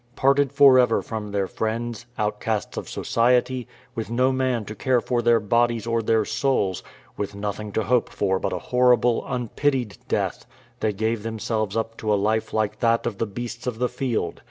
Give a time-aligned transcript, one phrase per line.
[0.15, 5.21] Parted for ever from their friends, outcasts of society, with no man to care for
[5.21, 6.81] their bodies or their souls,
[7.17, 10.47] with nothing to hope for but a horrible unpitied death,
[10.79, 14.39] they gave themselves up to a life like that of the beasts of the field.